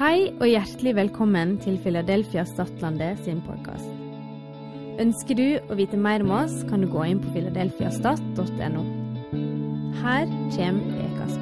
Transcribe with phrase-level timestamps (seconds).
[0.00, 3.84] Hei og hjertelig velkommen til Philadelphia Stadlandet sin podkast.
[4.96, 8.84] Ønsker du å vite mer om oss, kan du gå inn på philadelphiastat.no.
[10.00, 10.24] Her
[10.56, 11.36] kommer ukas.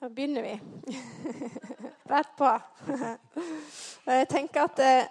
[0.00, 0.56] Da begynner vi.
[2.14, 2.54] Rett på.
[4.04, 5.06] Jeg tenker at eh,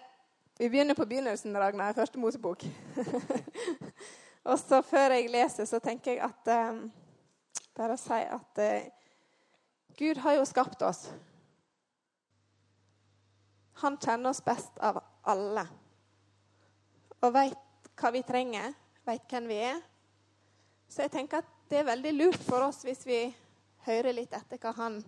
[0.60, 2.62] vi begynner på begynnelsen, Ragnar, første Mosebok.
[4.50, 6.84] Og så før jeg leser, så tenker jeg at eh,
[7.74, 8.92] Bare å si at eh,
[9.98, 11.08] Gud har jo skapt oss.
[13.82, 15.64] Han kjenner oss best av alle.
[17.24, 18.76] Og veit hva vi trenger,
[19.10, 19.82] veit hvem vi er.
[20.86, 23.24] Så jeg tenker at det er veldig lurt for oss hvis vi
[23.88, 25.02] hører litt etter hva han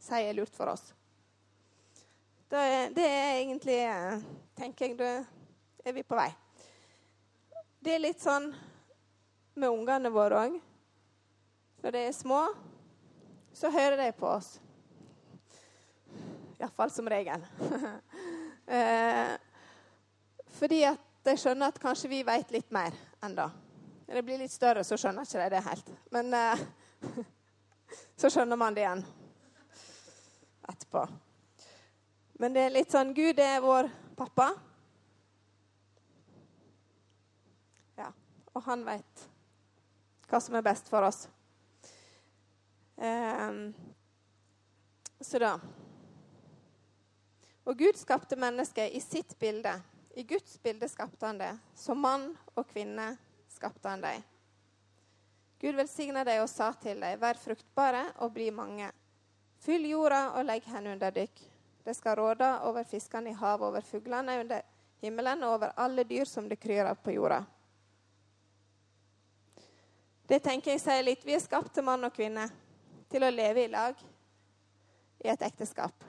[0.00, 0.94] sier er lurt for oss.
[2.50, 4.22] Det det er egentlig eh,
[4.58, 5.10] tenker jeg, Da
[5.86, 6.30] er vi på vei.
[7.78, 8.48] Det er litt sånn
[9.54, 10.56] med ungene våre òg.
[11.80, 12.40] Når de er små,
[13.54, 14.50] så hører de på oss.
[16.58, 17.46] Iallfall som regel.
[18.80, 19.32] eh,
[20.58, 23.46] fordi at de skjønner at kanskje vi vet litt mer ennå.
[24.08, 25.96] Når de blir litt større, så skjønner ikke de det helt.
[26.10, 26.68] Men eh,
[28.20, 29.06] så skjønner man det igjen
[30.66, 31.06] etterpå.
[32.40, 34.46] Men det er litt sånn Gud er vår pappa.
[38.00, 38.06] Ja,
[38.54, 39.26] og han veit
[40.30, 41.26] hva som er best for oss.
[42.96, 43.74] Ehm,
[45.20, 45.52] så da
[47.68, 49.76] Og Gud skapte mennesket i sitt bilde.
[50.16, 51.52] I Guds bilde skapte han det.
[51.76, 53.12] Som mann og kvinne
[53.52, 54.24] skapte han dem.
[55.60, 58.88] Gud velsigna deg og sa til deg, vær fruktbare og bli mange.
[59.60, 61.49] Fyll jorda og legg henne under dykk.
[61.84, 64.62] Det skal råde over fiskene i havet, over fuglene under
[65.00, 67.40] himmelen og over alle dyr som det kryr av på jorda.
[70.28, 71.24] Det tenker jeg sier litt.
[71.26, 72.44] Vi er skapt til mann og kvinne
[73.10, 73.96] til å leve i lag
[75.24, 76.04] i et ekteskap.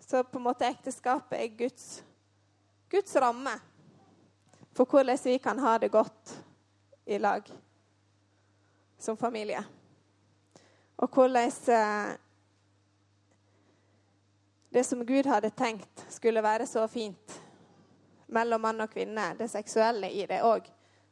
[0.00, 2.00] Så på en måte ekteskapet er Guds,
[2.88, 3.52] Guds ramme
[4.72, 6.32] for hvordan vi kan ha det godt
[7.04, 7.44] i lag
[8.98, 9.60] som familie.
[10.96, 12.16] Og hvordan eh,
[14.70, 17.40] det som Gud hadde tenkt skulle være så fint
[18.30, 20.68] mellom mann og kvinne, det seksuelle i det òg,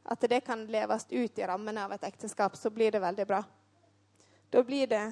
[0.08, 3.42] at det kan leves ut i rammene av et ekteskap, så blir det veldig bra.
[4.50, 5.06] Da blir det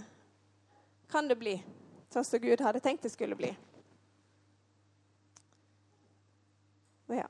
[1.11, 1.57] kan det bli
[2.11, 3.51] sånn som Gud hadde tenkt det skulle bli.
[7.11, 7.27] Ja.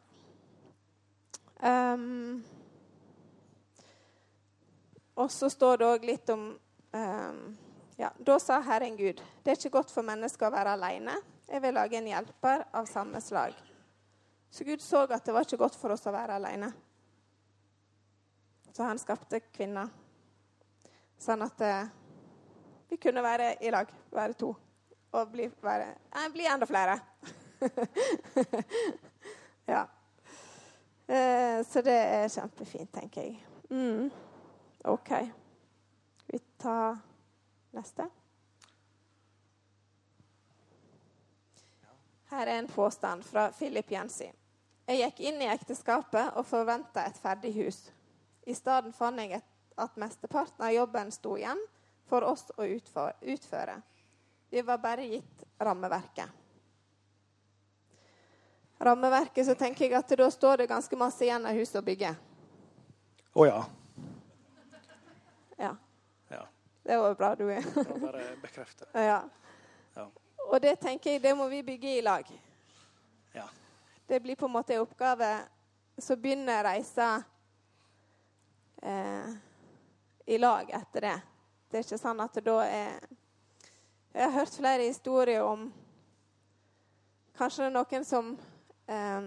[1.60, 2.44] Um,
[5.16, 6.50] og så står det òg litt om
[6.92, 7.40] um,
[7.96, 11.16] ja, Da sa Herren Gud, det er ikke godt for mennesker å være alene.
[11.48, 13.56] Jeg vil lage en hjelper av samme slag.
[14.50, 16.68] Så Gud så at det var ikke godt for oss å være alene.
[18.72, 19.88] Så han skapte kvinner,
[21.16, 21.88] sånn at uh,
[22.90, 24.52] vi kunne være i lag, være to.
[25.16, 26.98] Og bli, være, nei, bli enda flere.
[29.72, 29.86] ja.
[31.08, 33.40] Uh, så det er kjempefint, tenker jeg.
[33.72, 34.10] Mm.
[34.92, 35.12] OK.
[36.28, 37.00] Vi tar
[37.76, 38.08] neste.
[42.32, 44.30] Her er en påstand fra Philip Jensi.
[44.86, 47.78] Jeg gikk inn i ekteskapet og forventa et ferdig hus.
[48.46, 49.40] I stedet fant jeg
[49.76, 51.60] at mesteparten av jobben sto igjen
[52.06, 53.78] for oss å utføre.
[54.50, 56.28] Vi var bare gitt rammeverket.
[58.78, 62.12] Rammeverket, så tenker jeg at da står det ganske masse igjen av huset å bygge.
[63.32, 63.64] Å oh, Ja.
[65.56, 65.72] ja.
[66.86, 67.62] Det var bra du er.
[67.74, 68.86] Det var bare bekrefte.
[68.92, 69.22] ja.
[69.94, 70.10] Ja.
[70.38, 72.28] Og det tenker jeg, det må vi bygge i lag.
[73.32, 73.48] Ja.
[74.06, 75.38] Det blir på en måte en oppgave.
[75.98, 77.22] Så begynner reisa
[78.82, 79.32] eh,
[80.26, 81.16] i lag etter det.
[81.70, 82.94] Det er ikke sånn at det da er
[84.14, 85.66] Jeg har hørt flere historier om
[87.36, 88.30] Kanskje det er noen som
[88.86, 89.26] eh,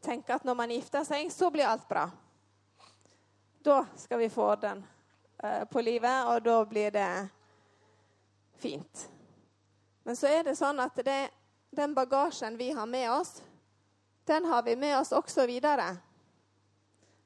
[0.00, 2.08] tenker at når man gifter seg, så blir alt bra.
[3.62, 4.80] Da skal vi få orden
[5.70, 7.08] på livet, og da blir det
[8.62, 9.08] fint.
[10.02, 11.20] Men så er det sånn at det,
[11.70, 13.40] den bagasjen vi har med oss,
[14.24, 15.96] den har vi med oss også videre.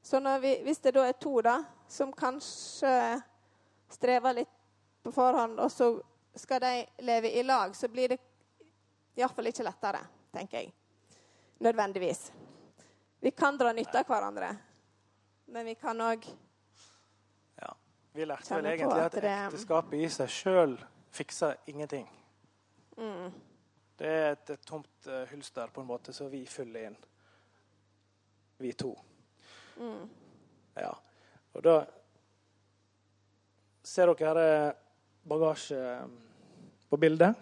[0.01, 3.21] Så vi, hvis det da er to da, som kanskje
[3.89, 4.53] strever litt
[5.03, 5.91] på forhånd, og så
[6.37, 6.73] skal de
[7.05, 8.17] leve i lag, så blir det
[9.17, 10.01] iallfall ikke lettere,
[10.33, 10.73] tenker jeg.
[11.59, 12.31] Nødvendigvis.
[13.19, 14.51] Vi kan dra nytte av hverandre,
[15.45, 16.27] men vi kan òg.
[18.17, 20.71] Vi lærte vel egentlig at at ekteskapet i seg sjøl
[21.13, 22.07] fikser ingenting.
[22.97, 23.35] mm,
[23.99, 26.97] Det er et, et tomt uh, hylster på en måte, så vi fyller inn.
[28.57, 28.95] Vi to.
[29.77, 30.09] Mm.
[30.81, 30.95] Ja.
[31.53, 31.77] Og da
[33.85, 34.73] ser dere her er
[35.29, 35.85] bagasje
[36.89, 37.37] på bildet.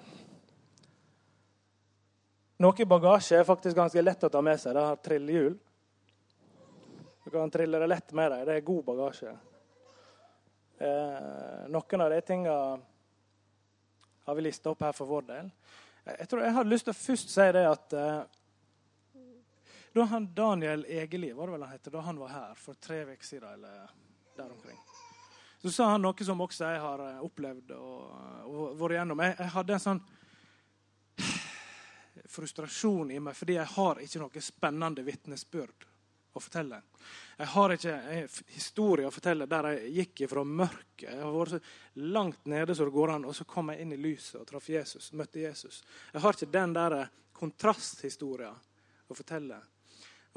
[2.59, 4.75] Noe bagasje er faktisk ganske lett å ta med seg.
[4.75, 5.57] Det har trillehjul.
[7.23, 8.45] Du kan trille det lett med deg.
[8.47, 9.37] Det er god bagasje.
[10.77, 12.79] Eh, noen av de tinga
[14.23, 15.51] har vi lista opp her for vår del.
[16.05, 19.21] Jeg tror jeg hadde lyst til å først si det at eh,
[19.95, 23.05] da han Daniel Egeli var det vel han heter, da han var her for tre
[23.07, 23.95] uker siden, eller
[24.35, 24.81] der omkring,
[25.61, 28.11] så sa han noe som også jeg har eh, opplevd og,
[28.51, 29.23] og vært igjennom.
[29.23, 30.03] Jeg, jeg hadde en sånn
[32.35, 35.87] frustrasjon i meg fordi jeg har ikke noe spennende vitnesbyrd
[36.35, 36.81] å fortelle.
[37.37, 41.07] Jeg har ikke en historie å fortelle der jeg gikk fra mørket.
[41.07, 41.61] Jeg har vært så
[42.15, 44.67] langt nede som det går an, og så kom jeg inn i lyset og traff
[44.69, 45.13] Jesus.
[45.13, 45.81] møtte Jesus.
[46.11, 46.97] Jeg har ikke den der
[47.35, 48.59] kontrasthistorien
[49.07, 49.59] å fortelle.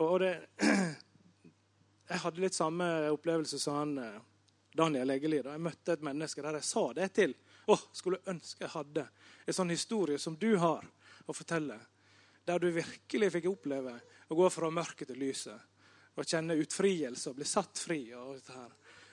[0.04, 0.32] Og det,
[2.12, 4.20] jeg hadde litt samme opplevelse som han eh,
[4.78, 5.40] Daniel Egeli.
[5.42, 7.34] Da jeg møtte et menneske der jeg sa det til.
[7.68, 9.08] Å, skulle ønske jeg hadde
[9.44, 10.86] en sånn historie som du har
[11.26, 11.78] å fortelle.
[12.46, 13.98] Der du virkelig fikk oppleve
[14.28, 15.58] å gå fra mørket til lyset.
[16.18, 18.00] Og kjenne utfrielse og bli satt fri.
[18.18, 18.72] Og dette her.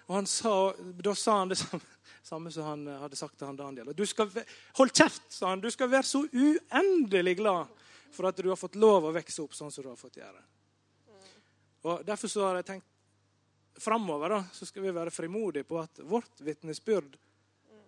[0.09, 0.55] Og sa,
[1.01, 1.81] Da sa han det samme,
[2.31, 3.93] samme som han hadde sagt til han Daniel.
[3.93, 4.31] Du skal,
[4.79, 5.61] hold kjeft, sa han.
[5.61, 7.85] Du skal være så uendelig glad
[8.15, 10.43] for at du har fått lov å vokse opp sånn som du har fått gjøre.
[11.85, 12.91] Og Derfor så har jeg tenkt
[13.77, 17.17] framover så skal vi være frimodige på at vårt vitnesbyrd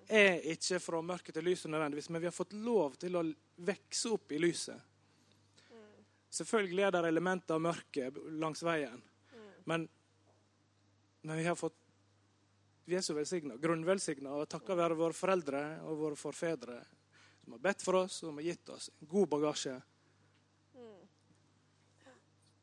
[0.08, 3.24] er ikke fra mørket til lyset nødvendigvis, men vi har fått lov til å
[3.68, 4.80] vokse opp i lyset.
[6.30, 8.10] Selvfølgelig er det elementer av mørke
[8.40, 9.00] langs veien,
[9.68, 9.88] men,
[11.24, 11.78] men vi har fått
[12.88, 15.60] vi er så velsigna, grunnvelsigna, og takket være våre foreldre
[15.90, 16.78] og våre forfedre
[17.44, 19.74] som har bedt for oss og som har gitt oss en god bagasje.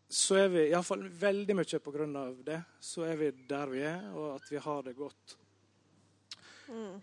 [0.08, 3.82] Så er vi, iallfall veldig mye på grunn av det, så er vi der vi
[3.84, 5.36] er, og at vi har det godt.
[6.72, 6.98] Mm.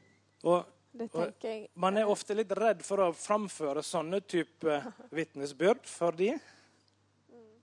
[0.50, 1.02] Og
[1.78, 4.80] man er ofte litt redd for å framføre sånne type
[5.14, 6.32] vitnesbyrd fordi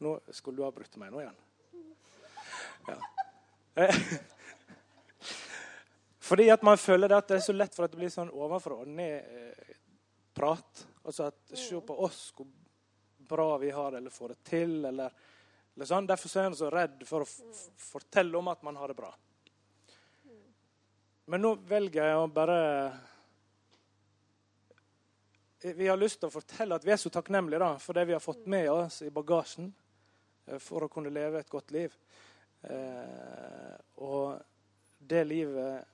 [0.04, 1.38] Nå skulle du ha brutt meg nå igjen.
[2.88, 2.98] Ja.
[3.74, 4.02] Eh,
[6.28, 8.30] Fordi at man føler det at det er så lett for at det blir sånn
[8.36, 10.82] ovenfra og ned-prat.
[11.08, 12.46] Altså at Se på oss, hvor
[13.28, 15.14] bra vi har eller får det til, eller,
[15.76, 16.08] eller sånn.
[16.08, 17.40] Derfor er man så redd for å f
[17.94, 19.12] fortelle om at man har det bra.
[21.28, 22.60] Men nå velger jeg å bare
[25.60, 28.14] Vi har lyst til å fortelle at vi er så takknemlige da, for det vi
[28.16, 29.87] har fått med oss i bagasjen eh,
[30.62, 31.94] for å kunne leve et godt liv.
[32.62, 34.38] Eh, og
[34.98, 35.84] det livet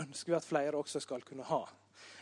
[0.00, 1.62] ønsker vi at flere også skal kunne ha.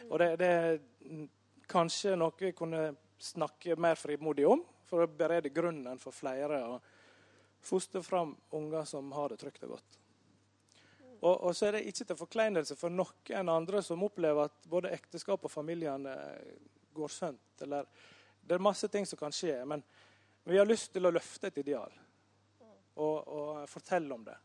[0.08, 1.28] Og det, det
[1.70, 2.88] kanskje noe vi kunne
[3.20, 6.88] snakke mer frimodig om, for å berede grunnen for flere og
[7.62, 9.98] fostre fram unger som har det trygt og godt.
[11.20, 14.92] Og, og så er det ikke til forkleinelse for noen andre som opplever at både
[14.96, 16.14] ekteskap og familiene
[16.96, 17.62] går sønt.
[17.62, 17.86] Eller
[18.40, 19.84] det er masse ting som kan skje, men
[20.44, 21.92] vi har lyst til å løfte et ideal
[22.94, 24.36] og, og fortelle om det.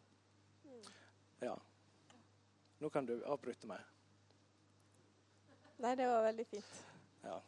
[1.44, 1.56] Ja.
[2.80, 3.82] Nå kan du avbryte meg.
[5.78, 6.86] Nei, det var veldig fint.
[7.24, 7.42] Ja.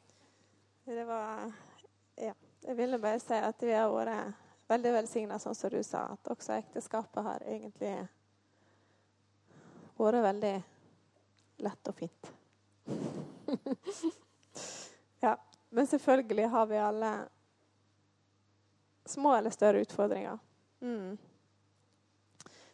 [0.85, 1.51] Det var
[2.15, 2.33] Ja.
[2.61, 4.33] Jeg ville bare si at vi har vært
[4.67, 6.07] veldig velsigna, sånn som du sa.
[6.11, 7.93] At også ekteskapet har egentlig
[9.97, 10.55] vært veldig
[11.63, 12.31] lett og fint.
[15.25, 15.37] ja.
[15.69, 17.11] Men selvfølgelig har vi alle
[19.07, 20.39] små eller større utfordringer.
[20.81, 21.17] Mm.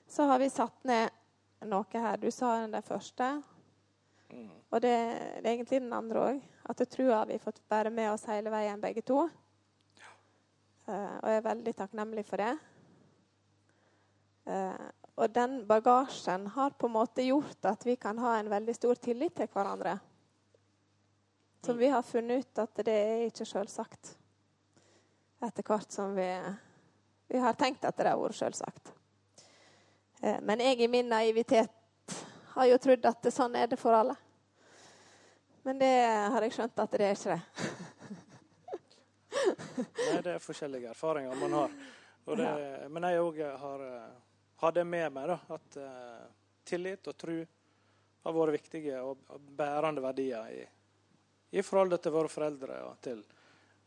[0.07, 1.09] Så har vi satt ned
[1.69, 2.17] noe her.
[2.17, 3.29] Du sa den der første.
[4.29, 4.49] Mm.
[4.69, 4.93] Og det,
[5.41, 6.43] det er egentlig den andre òg.
[6.69, 9.23] At jeg tror har vi fått være med oss hele veien, begge to.
[10.87, 12.53] Eh, og jeg er veldig takknemlig for det.
[14.43, 18.73] Uh, og den bagasjen har på en måte gjort at vi kan ha en veldig
[18.75, 19.93] stor tillit til hverandre.
[21.63, 24.17] Som vi har funnet ut at det er ikke selvsagt.
[25.43, 26.27] Etter hvert som vi,
[27.27, 28.93] vi har tenkt at det har vært selvsagt.
[30.21, 32.15] Eh, Men jeg i min naivitet
[32.53, 34.15] har jo trodd at det, sånn er det for alle.
[35.63, 37.41] Men det har jeg skjønt at det er ikke det.
[39.33, 41.75] Nei, det er forskjellige erfaringer man har.
[42.23, 42.49] Det,
[42.93, 44.11] men jeg òg har, eh,
[44.63, 46.27] har det med meg, da, at uh,
[46.63, 47.35] tillit og tro
[48.23, 49.25] har vært viktige og
[49.57, 50.61] bærende verdier i,
[51.51, 53.19] i forholdet til våre foreldre og til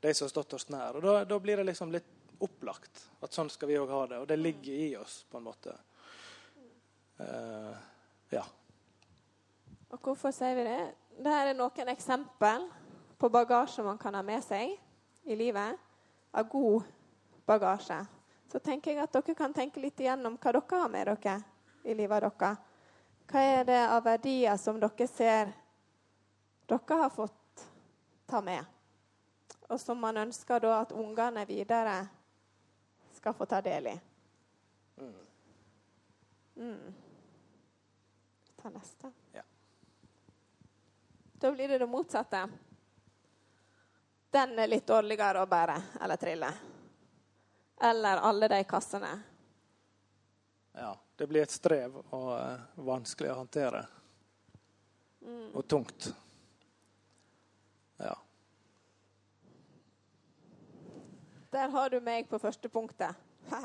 [0.00, 0.98] de som har stått oss nær.
[0.98, 2.12] Og da, da blir det liksom litt
[2.44, 4.20] opplagt at sånn skal vi òg ha det.
[4.22, 5.72] Og det ligger i oss, på en måte.
[7.20, 7.72] Uh,
[8.34, 8.44] ja.
[9.94, 10.80] Og hvorfor sier vi det?
[11.16, 12.66] Dette er noen eksempel
[13.16, 14.74] på bagasje man kan ha med seg
[15.26, 15.78] i livet,
[16.36, 16.84] av god
[17.48, 17.96] bagasje,
[18.52, 21.36] så tenker jeg at dere kan tenke litt igjennom hva dere har med dere
[21.86, 22.60] i livet deres.
[23.26, 25.54] Hva er det av verdier som dere ser
[26.68, 27.64] dere har fått
[28.26, 28.62] ta med,
[29.68, 31.96] og som man ønsker da at ungene videre
[33.16, 33.96] skal få ta del i?
[36.56, 36.94] Mm.
[38.62, 39.12] Ta neste.
[39.32, 39.42] Ja.
[41.38, 42.48] Da blir det det motsatte.
[44.30, 46.52] Den er litt dårligere å bære eller trille.
[47.80, 49.10] Eller alle de kassene.
[50.76, 53.84] Ja, det blir et strev og uh, vanskelig å håndtere.
[55.56, 56.10] Og tungt.
[57.96, 58.12] Ja.
[61.56, 63.14] Der har du meg på første punktet.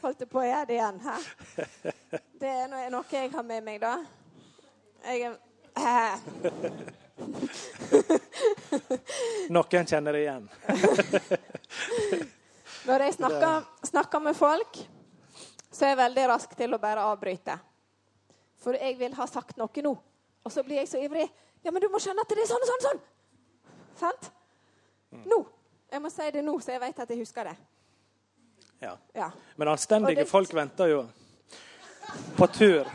[0.00, 1.00] Holdt jeg på å gjøre det igjen.
[1.04, 1.16] Hæ?
[2.40, 4.00] Det er noe, jeg har med meg, da.
[5.04, 5.36] Jeg
[5.76, 6.16] er
[9.52, 10.48] Noen kjenner det igjen.
[12.88, 14.72] Når jeg snakker, snakker med folk,
[15.68, 17.60] så er jeg veldig rask til å bare avbryte.
[18.64, 19.92] For jeg vil ha sagt noe nå.
[20.40, 21.28] Og så blir jeg så ivrig.
[21.64, 22.86] Ja, men du må skjønne at det er sånn og sånn.
[22.86, 23.02] sånn.
[24.00, 24.30] Sant?
[25.28, 25.44] Nå.
[25.92, 27.56] Jeg må si det nå, så jeg vet at jeg husker det.
[28.82, 28.96] Ja.
[29.14, 29.30] Ja.
[29.56, 31.02] Men anstendige det- folk venter jo
[32.36, 32.88] på tur.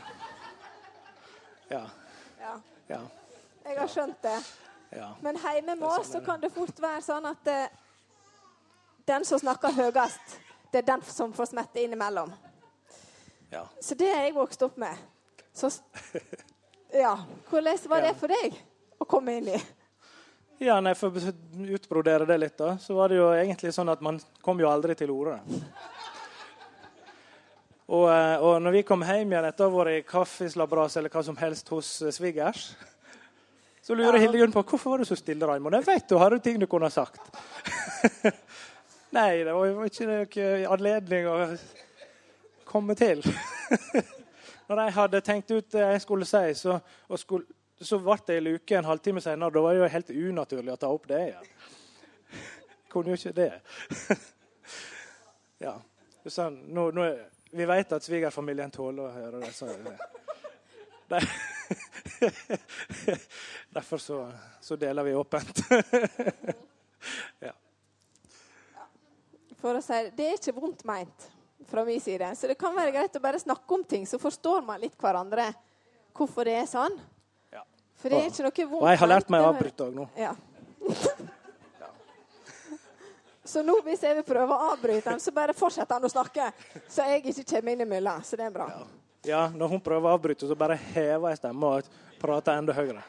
[1.70, 1.90] Ja.
[2.40, 2.56] ja.
[2.90, 3.02] Ja.
[3.66, 4.38] Jeg har skjønt det.
[4.96, 5.14] ja.
[5.22, 7.68] Men hjemme med oss sånn så kan det fort være sånn at uh,
[9.08, 10.38] den som snakker høyest,
[10.72, 12.34] det er den som får smette innimellom.
[13.52, 13.66] ja.
[13.82, 14.98] Så det har jeg vokst opp med.
[15.54, 15.70] Så
[16.98, 17.16] ja.
[17.50, 18.56] Hvordan var det for deg
[18.98, 19.60] å komme inn i?
[20.58, 21.32] Ja, nei, For å
[21.78, 24.96] utbrodere det litt, da, så var det jo egentlig sånn at man kom jo aldri
[24.98, 25.38] til orde.
[27.88, 31.14] Og, eh, og når vi kom hjem igjen etter å ha vært i kaffeslabras eller
[31.14, 32.72] hva som helst hos eh, svigers,
[33.86, 34.26] så lurer Ja.
[34.26, 35.78] Hildegunn på hvorfor var du så stille, Raymond.
[35.78, 37.22] Jeg vet du hadde ting du kunne ha sagt.
[39.16, 41.38] Nei, det var jo ikke noen anledning å
[42.68, 43.24] komme til.
[44.68, 46.80] Når jeg hadde tenkt ut det jeg skulle si, så,
[47.16, 47.46] skulle,
[47.80, 49.54] så ble det en luke en halvtime senere.
[49.56, 51.54] Da var det jo helt unaturlig å ta opp det igjen.
[52.92, 53.52] Kunne jo ikke det.
[55.66, 55.78] ja.
[56.28, 57.06] Sånn, nå, nå,
[57.56, 59.54] vi vet at svigerfamilien tåler å høre det.
[59.56, 59.72] Så,
[61.08, 61.22] det.
[63.78, 64.20] Derfor så,
[64.62, 65.64] så deler vi åpent.
[67.48, 67.56] ja.
[69.58, 71.32] For å si det, det er ikke vondt meint
[71.68, 72.30] fra min side.
[72.36, 75.50] Så det kan være greit å bare snakke om ting, så forstår man litt hverandre
[76.18, 76.96] hvorfor det er sånn.
[77.54, 77.64] Ja.
[78.00, 80.08] For det er ikke noe vondt Og jeg har lært meg å avbryte òg nå.
[80.28, 80.36] Ja.
[83.48, 86.50] Så nå hvis jeg vil prøve å avbryte han, så bare fortsetter han å snakke.
[86.92, 88.24] Så jeg ikke kommer inn imellom.
[88.28, 88.66] Så det er bra.
[89.28, 91.88] Ja, når hun prøver å avbryte, så bare hever jeg stemmen og
[92.20, 93.06] prater enda høyere.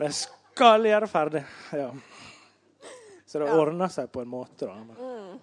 [0.00, 1.42] Jeg skal gjøre ferdig.
[1.76, 1.90] Ja.
[3.28, 3.58] Så det Ja.
[3.60, 4.74] ordner seg på en måte, da.
[4.74, 5.40] Men,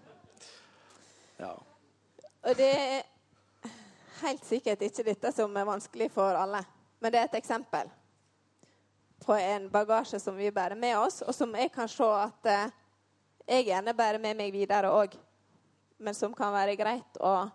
[1.39, 1.53] ja.
[2.47, 3.01] Og det er
[4.21, 6.61] helt sikkert ikke dette som er vanskelig for alle.
[7.03, 7.89] Men det er et eksempel
[9.25, 12.75] på en bagasje som vi bærer med oss, og som jeg kan se at eh,
[13.47, 15.17] jeg gjerne bærer med meg videre òg.
[15.99, 17.49] Men som kan være greit å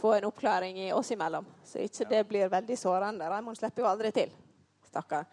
[0.00, 1.46] få en oppklaring i oss imellom.
[1.62, 3.28] Så ikke det blir veldig sårende.
[3.30, 4.32] Raymond slipper jo aldri til.
[4.88, 5.28] Stakkar.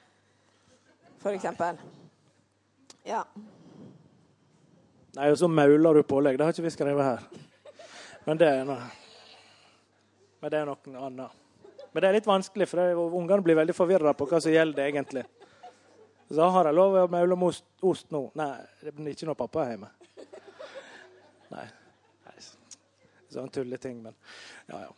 [1.23, 1.79] For eksempel.
[3.07, 3.23] Ja.
[5.15, 6.37] Nei, og så mauler du pålegg.
[6.37, 7.49] Det har ikke vi skrevet her.
[8.25, 8.89] Men det er noe,
[10.41, 11.37] Men det er noe annet.
[11.91, 15.25] Men det er litt vanskelig, for ungene blir veldig forvirra på hva som gjelder egentlig.
[16.31, 18.23] Så har jeg lov å maule om ost, ost nå?
[18.39, 19.89] Nei, det blir ikke når pappa er hjemme.
[21.51, 21.65] Nei.
[22.29, 22.37] Nei.
[23.33, 24.15] Sånn tulleting, men
[24.71, 24.91] ja, ja.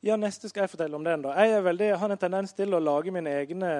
[0.00, 1.20] Ja, neste skal jeg fortelle om den.
[1.26, 1.34] da.
[1.44, 3.72] Jeg veldig, jeg har en tendens til å lage mine egne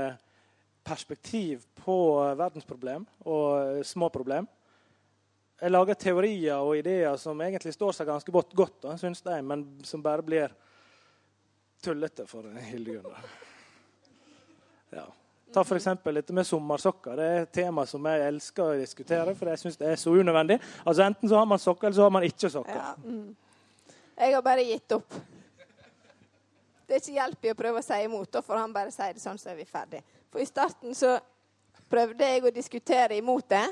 [0.84, 1.94] perspektiv på
[2.36, 4.48] verdensproblem og små problem.
[5.60, 9.66] Jeg lager teorier og ideer som egentlig står seg ganske godt, godt syns jeg, men
[9.84, 10.52] som bare blir
[11.84, 13.12] tullete for Hildegunn.
[14.90, 15.04] Ja.
[15.52, 15.88] Ta f.eks.
[16.14, 17.16] dette med sommersokker.
[17.18, 20.14] Det er et tema som jeg elsker å diskutere, for jeg syns det er så
[20.14, 20.60] unødvendig.
[20.84, 22.80] Altså Enten så har man sokker, eller så har man ikke sokker.
[22.80, 23.96] Ja, mm.
[24.20, 25.18] Jeg har bare gitt opp.
[26.86, 29.10] Det er ikke hjelp i å prøve å si imot, da får han bare si
[29.14, 30.00] det sånn, så er vi ferdig.
[30.30, 31.16] For i starten så
[31.90, 33.66] prøvde jeg å diskutere imot det,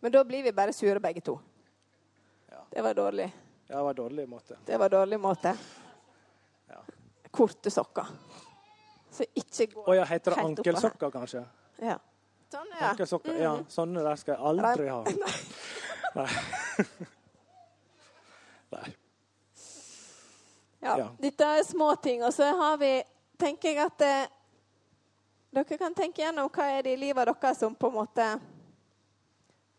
[0.00, 1.40] men da blir vi bare sure begge to.
[2.50, 2.64] Ja.
[2.70, 3.32] Det var dårlig.
[3.66, 4.56] Ja, det var dårlig måte.
[4.66, 5.56] Det var dårlig måte.
[6.68, 6.82] Ja.
[7.30, 8.06] Korte sokker.
[9.10, 11.42] Så ikke gå Å ja, heter det ankelsokker, kanskje?
[11.82, 11.98] Ja.
[12.48, 12.90] Sånn, ja.
[12.92, 13.56] Ankelsokker, ja.
[13.68, 15.04] Sånne der skal jeg aldri ha.
[16.18, 16.28] Nei.
[18.76, 18.88] Nei.
[20.80, 21.08] Ja, Ja.
[21.18, 22.22] Dette er små ting.
[22.24, 23.02] Og så har vi,
[23.36, 24.28] tenker jeg at eh,
[25.50, 28.26] dere kan tenke gjennom hva er det i livet deres som på en måte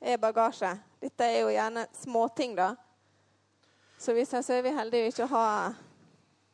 [0.02, 0.72] er bagasje.
[1.02, 2.76] Dette er jo gjerne småting, da.
[4.00, 5.46] Så hvis jeg så er vi heldige å ikke ha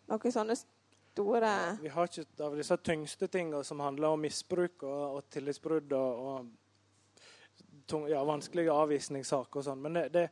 [0.10, 5.04] noen sånne store Vi har ikke av disse tyngste tingene som handler om misbruk og,
[5.20, 9.82] og tillitsbrudd og, og tung, ja, vanskelige avvisningssaker og sånn.
[9.82, 10.26] Men det, det,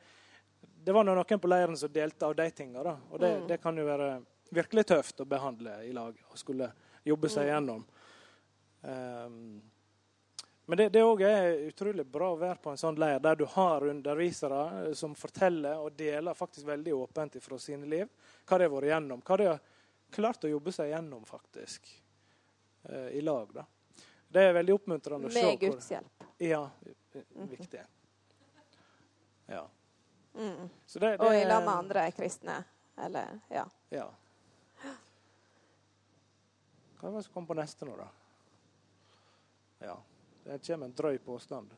[0.83, 2.83] det var noen på leiren som delte av de tingene.
[2.83, 2.97] Da.
[3.11, 3.47] Og det, Mm.
[3.47, 4.09] det kan jo være
[4.53, 6.71] virkelig tøft å behandle i lag og skulle
[7.05, 7.53] jobbe seg Mm.
[7.53, 7.85] gjennom.
[8.83, 9.61] Um,
[10.65, 13.43] men det, det også er utrolig bra å være på en sånn leir der du
[13.51, 18.07] har undervisere eh, som forteller og deler faktisk veldig åpent fra sine liv
[18.47, 19.23] hva de har vært gjennom.
[19.27, 19.59] Hva de har
[20.13, 21.89] klart å jobbe seg gjennom faktisk
[22.87, 23.51] eh, i lag.
[23.53, 23.65] da.
[24.33, 25.43] Det er veldig oppmuntrende å se.
[25.43, 26.27] med Guds hjelp.
[26.39, 27.83] Ja, eh, viktig.
[29.51, 29.65] Ja.
[30.33, 30.69] Mm.
[30.85, 32.61] Så det, det, Og i lag med andre kristne.
[33.03, 33.67] Eller ja.
[33.91, 34.07] Ja.
[37.01, 38.07] Hva var det som kom på neste nå, da?
[39.83, 39.99] Ja.
[40.43, 41.73] Det kommer en drøy påstand.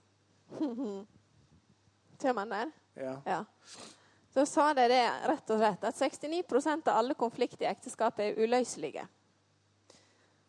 [2.22, 2.72] Kommer han der?
[2.93, 3.22] Ja.
[3.25, 3.45] Ja.
[4.34, 8.39] Så sa de det rett og slett at 69% av alle konflikter i ekteskapet er
[8.43, 9.07] uløselige.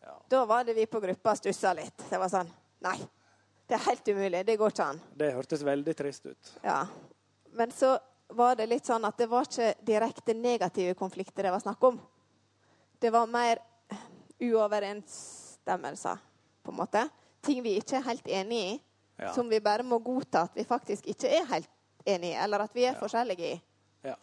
[0.01, 0.15] ja.
[0.29, 2.09] Da var det vi på gruppa stussa litt.
[2.09, 2.49] Det var sånn
[2.83, 2.97] Nei,
[3.67, 4.43] det er helt umulig.
[4.45, 4.99] Det går ikke an.
[5.17, 6.51] Det hørtes veldig trist ut.
[6.61, 6.85] Ja.
[7.57, 7.97] Men så
[8.27, 11.97] var det litt sånn at det var ikke direkte negative konflikter det var snakk om.
[12.99, 13.63] Det var mer
[14.39, 16.17] uoverensstemmelser,
[16.63, 17.07] på en måte.
[17.47, 18.75] Ting vi ikke er helt enig i,
[19.17, 19.31] Ja.
[19.33, 21.69] som vi bare må godta at vi faktisk ikke er helt
[22.05, 22.99] enig i, eller at vi er Ja.
[22.99, 23.61] forskjellige i.
[24.03, 24.15] Ja.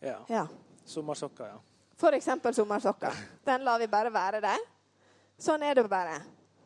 [0.00, 0.18] ja.
[0.28, 0.46] Ja.
[0.84, 1.58] Sommersokker, ja.
[1.96, 3.12] For eksempel sommersokker.
[3.44, 4.58] Den lar vi bare være der.
[5.38, 6.20] Sånn er det bare.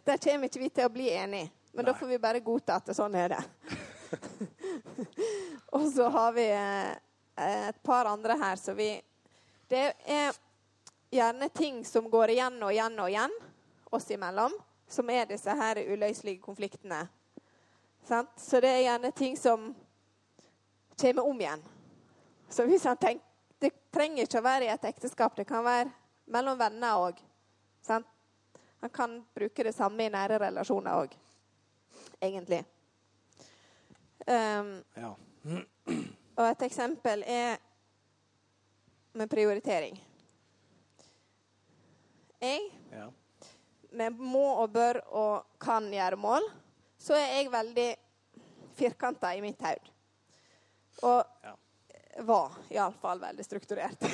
[0.05, 1.51] Der kommer ikke vi til å bli enige.
[1.73, 3.43] Men da får vi bare godta at sånn er det.
[5.73, 8.91] og så har vi eh, et par andre her, så vi
[9.71, 10.35] Det er
[11.11, 13.37] gjerne ting som går igjen og igjen og igjen
[13.95, 14.53] oss imellom,
[14.91, 17.05] som er disse her uløselige konfliktene.
[18.05, 18.33] Sant?
[18.37, 19.71] Så det er gjerne ting som
[21.01, 21.63] kommer om igjen.
[22.49, 23.27] Så hvis han tenker
[23.61, 25.91] Det trenger ikke å være i et ekteskap, det kan være
[26.33, 27.19] mellom venner òg.
[28.81, 31.13] Han kan bruke det samme i nære relasjoner òg,
[32.17, 32.63] egentlig.
[34.25, 35.11] Um, ja.
[36.39, 37.61] og et eksempel er
[39.13, 40.01] med prioritering.
[42.41, 43.11] Jeg, ja.
[43.93, 46.47] Med må og bør og kan gjøre mål,
[47.01, 47.89] så er jeg veldig
[48.79, 49.93] firkanta i mitt hode.
[51.03, 51.55] Og Ja.
[52.19, 54.01] var iallfall veldig strukturert.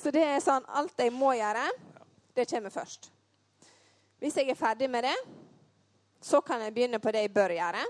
[0.00, 1.64] så det er sånn Alt jeg må gjøre,
[2.34, 3.10] det kommer først.
[4.18, 5.16] Hvis jeg er ferdig med det,
[6.20, 7.84] så kan jeg begynne på det jeg bør gjøre.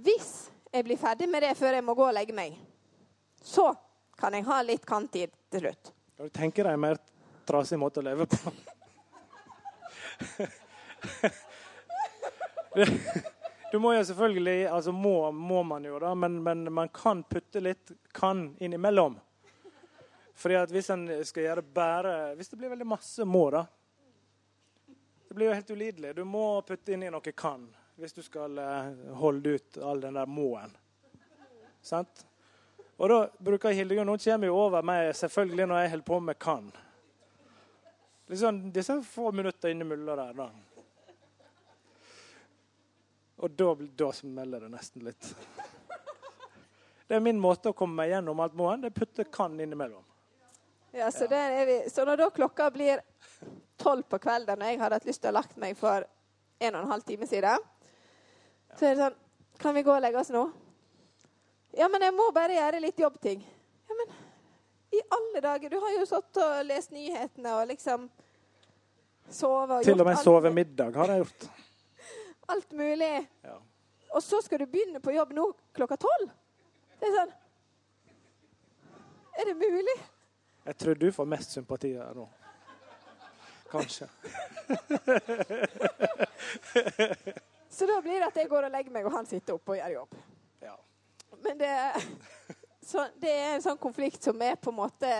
[0.00, 0.30] Hvis
[0.72, 2.56] jeg blir ferdig med det før jeg må gå og legge meg,
[3.44, 3.68] så
[4.18, 5.92] kan jeg ha litt kanttid til slutt.
[6.16, 6.98] Kan du tenke deg mer
[7.46, 8.54] trasig måte å leve på?
[13.72, 17.60] Du må jo selvfølgelig altså må, må man jo da, men, men man kan putte
[17.60, 19.18] litt kan innimellom.
[20.36, 23.64] Fordi at hvis en skal gjøre bare Hvis det blir veldig masse må, da.
[25.28, 26.14] Det blir jo helt ulidelig.
[26.16, 30.18] Du må putte inn i noe kan hvis du skal eh, holde ut all den
[30.18, 30.72] der må-en.
[31.80, 32.26] Sant?
[32.96, 36.38] Og da bruker Hildegunn Hun kommer jo over meg selvfølgelig når jeg holder på med
[36.38, 36.68] kan.
[38.26, 40.50] Liksom disse få minutter innimellom der, da.
[43.36, 45.28] Og da, da smeller det nesten litt.
[47.06, 48.82] Det er min måte å komme meg gjennom alt må-en.
[48.82, 50.02] Det er putte kan innimellom.
[50.96, 51.28] Ja, så,
[51.92, 53.02] så når da klokka blir
[53.76, 56.06] tolv på kvelden, og jeg hadde hatt lyst til å ha lagt meg for
[56.58, 57.62] en og en halv time siden,
[58.74, 59.22] så er det sånn
[59.56, 60.42] Kan vi gå og legge oss nå?
[61.76, 63.40] Ja, men jeg må bare gjøre litt jobbting.
[64.90, 65.70] I alle dager!
[65.70, 68.08] Du har jo satt og lest nyhetene og liksom
[69.30, 71.48] sove og Til og med sove middag har jeg gjort.
[72.54, 73.26] alt mulig.
[73.42, 73.56] Ja.
[74.14, 76.30] Og så skal du begynne på jobb nå klokka tolv?
[77.00, 77.32] Det er sånn
[79.36, 79.96] Er det mulig?
[80.66, 82.24] Jeg tror du får mest sympati her nå.
[83.70, 84.06] Kanskje.
[87.76, 89.78] Så da blir det at jeg går og legger meg, og han sitter oppe og
[89.78, 90.14] gjør jobb.
[90.64, 90.74] Ja.
[91.44, 91.72] Men det,
[92.86, 95.10] så det er en sånn konflikt som er på en måte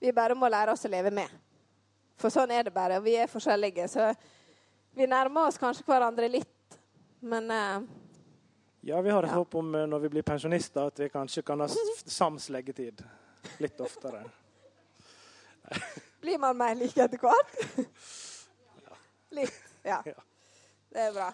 [0.00, 1.30] Vi bare må lære oss å leve med.
[2.20, 2.98] For sånn er det bare.
[3.00, 3.86] Vi er forskjellige.
[3.88, 4.10] Så
[4.92, 6.76] vi nærmer oss kanskje hverandre litt,
[7.24, 7.80] men uh,
[8.84, 9.38] Ja, vi har et Ja.
[9.40, 11.68] håp om eh, når vi blir pensjonister, at vi kanskje kan ha
[12.04, 13.00] sams leggetid
[13.58, 14.20] litt oftere.
[16.20, 17.56] blir man mer lik etter hvert?
[19.34, 19.56] Litt.
[19.82, 20.02] Ja.
[20.06, 20.20] Ja.
[20.92, 21.32] Det er bra.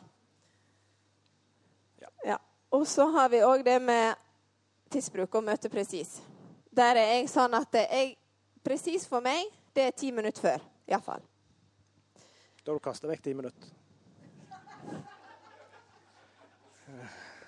[2.00, 2.08] Ja.
[2.24, 2.38] Ja.
[2.70, 4.14] Og så har vi òg det med
[4.90, 6.18] tidsbruk og møte presis.
[6.70, 8.16] Der er jeg sånn at jeg
[8.60, 10.64] Presis for meg, det er ti minutter før.
[10.90, 11.22] Iallfall.
[12.60, 13.70] Da har du kasta vekk ti minutter.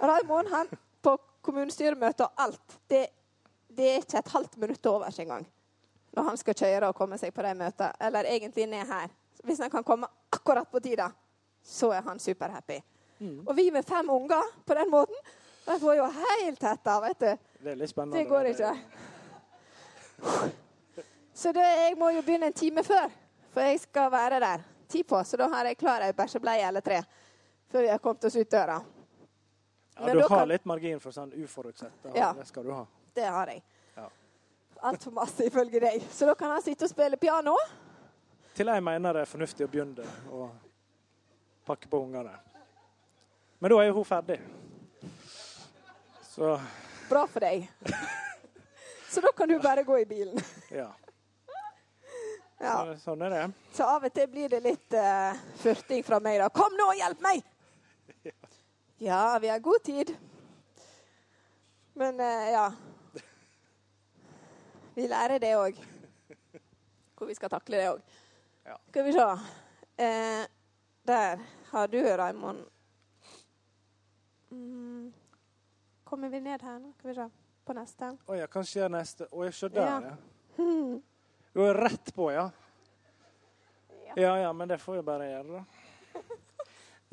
[0.00, 0.70] Raymond, han
[1.04, 1.12] på
[1.44, 3.02] kommunestyremøte og alt, det,
[3.68, 5.44] det, er ikke et halvt minutt overs engang.
[6.16, 7.92] Når han skal kjøre og komme seg på de møtene.
[8.00, 9.12] Eller egentlig ned her.
[9.44, 11.10] Hvis han kan komme akkurat på tida,
[11.62, 12.80] så er han superhappy.
[13.20, 13.44] Mm.
[13.46, 15.16] Og vi med fem unger på den måten,
[15.64, 17.26] de får jo helt hetta, vet du.
[17.70, 18.18] Er spennende.
[18.18, 18.76] Det går ikke.
[21.34, 23.10] Så det, jeg må jo begynne en time før,
[23.50, 25.24] for jeg skal være der ti på.
[25.24, 27.02] Så da har jeg klar ei bæsjebleie eller tre
[27.72, 28.80] før vi har kommet oss ut døra.
[29.94, 30.48] Ja, Men du har kan...
[30.48, 32.10] litt margin for sånn uforutsett.
[32.14, 32.82] Ja, det skal du ha.
[33.16, 33.62] Det har jeg.
[33.96, 34.08] Ja.
[34.88, 36.04] Altfor masse ifølge deg.
[36.12, 37.56] Så da kan han sitte og spille piano.
[38.52, 40.50] Til jeg mener det er fornuftig å begynne å
[41.64, 42.34] pakke på ungene.
[43.58, 44.40] Men da er jo hun ferdig.
[46.32, 46.60] Så
[47.08, 47.68] Bra for deg.
[49.08, 50.38] Så da kan du bare gå i bilen.
[50.72, 50.86] Ja.
[52.58, 52.76] ja.
[52.96, 53.42] Sånn er det.
[53.76, 56.48] Så av og til blir det litt uh, furting fra meg, da.
[56.48, 57.44] Kom nå hjelp meg!
[59.02, 60.14] Ja, vi har god tid.
[61.98, 62.66] Men uh, ja.
[64.94, 65.80] Vi lærer det òg.
[67.18, 68.20] Hvor vi skal takle det òg.
[68.70, 68.78] Ja.
[68.88, 69.32] Skal vi se.
[70.00, 70.44] Uh,
[71.10, 71.42] der
[71.74, 72.62] har du, Raymond.
[74.54, 75.10] Mm.
[76.12, 76.90] Kommer vi ned her nå?
[76.98, 77.24] Skal vi se.
[77.64, 78.04] På neste.
[78.04, 79.24] Å oh, ja, kanskje neste.
[79.32, 80.10] Å, oh, se der, ja.
[80.10, 80.66] ja.
[81.54, 82.50] Du er rett på, ja.
[84.20, 86.20] Ja ja, men det får jeg bare gjøre, da.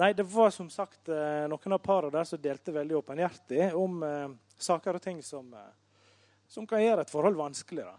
[0.03, 4.03] Nei, det var som sagt eh, noen av parene der som delte veldig åpenhjertig om
[4.03, 4.35] eh,
[4.67, 6.05] saker og ting som, eh,
[6.51, 7.95] som, kan gjøre et forhold vanskeligere.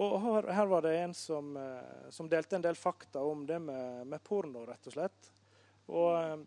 [0.00, 3.60] Og her, her var det en som, eh, som, delte en del fakta om det
[3.68, 5.34] med, med porno, rett og slett.
[5.92, 6.46] Og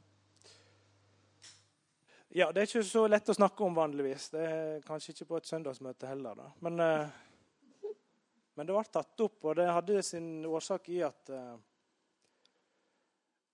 [2.32, 4.28] ja, Det er ikke så lett å snakke om vanligvis.
[4.30, 6.36] Det er kanskje ikke på et søndagsmøte heller.
[6.38, 6.52] da.
[6.62, 7.08] Men, eh,
[8.54, 11.56] men det ble tatt opp, og det hadde sin årsak i at, eh,